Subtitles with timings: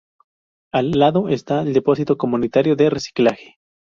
[0.73, 3.59] Al lado está el depósito comunitario de reciclaje.